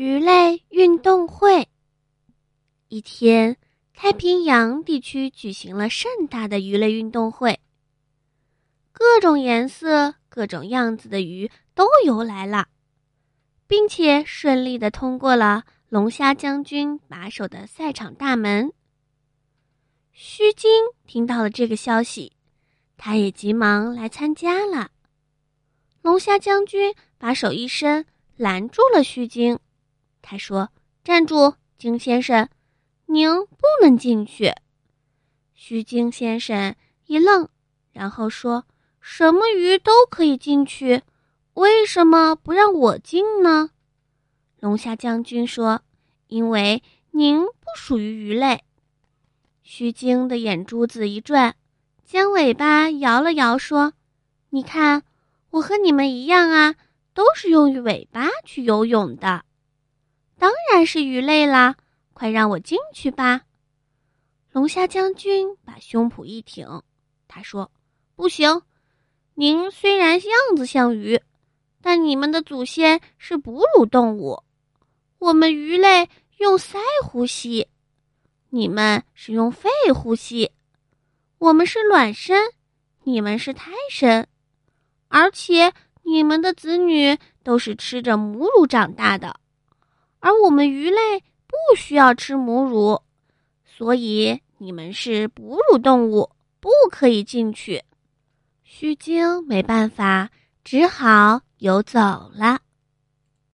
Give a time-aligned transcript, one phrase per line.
[0.00, 1.66] 鱼类运动会。
[2.86, 3.56] 一天，
[3.92, 7.58] 太平洋地区举行了盛大的鱼类运动会。
[8.92, 12.68] 各种颜色、各种样子的鱼都游来了，
[13.66, 18.72] 并且顺利的通过了龙虾将军把守的赛场大门。
[20.12, 20.70] 须鲸
[21.08, 22.34] 听到了这个消息，
[22.96, 24.92] 他也急忙来参加了。
[26.02, 28.06] 龙虾将军把手一伸，
[28.36, 29.58] 拦住了须鲸。
[30.30, 30.68] 他说
[31.02, 32.50] ：“站住，鲸先生，
[33.06, 34.52] 您不能进去。”
[35.56, 37.48] 须鲸先生一愣，
[37.92, 38.66] 然后说
[39.00, 41.02] ：“什么鱼都可以进去，
[41.54, 43.70] 为什么不让我进呢？”
[44.60, 45.80] 龙虾将军说
[46.28, 48.64] ：“因为您不属于鱼类。”
[49.64, 51.56] 须鲸的眼珠子一转，
[52.04, 53.94] 将尾巴摇了摇，说
[54.50, 55.04] ：“你看，
[55.52, 56.74] 我和你们一样啊，
[57.14, 59.44] 都是用尾巴去游泳的。”
[60.38, 61.76] 当然是鱼类啦！
[62.12, 63.42] 快让我进去吧。
[64.52, 66.82] 龙虾将军把胸脯一挺，
[67.26, 67.70] 他说
[68.14, 68.62] ：“不行，
[69.34, 71.20] 您虽然样子像鱼，
[71.82, 74.42] 但你们的祖先是哺乳动物，
[75.18, 77.68] 我们鱼类用鳃呼吸，
[78.50, 80.52] 你们是用肺呼吸。
[81.38, 82.52] 我们是卵身，
[83.02, 84.26] 你们是胎身，
[85.08, 85.72] 而且
[86.02, 89.38] 你们的子女都是吃着母乳长大的。”
[90.20, 90.98] 而我们鱼类
[91.46, 93.00] 不需要吃母乳，
[93.64, 97.82] 所以你们是哺乳动物，不可以进去。
[98.64, 100.30] 须鲸没办法，
[100.64, 101.98] 只好游走
[102.34, 102.60] 了。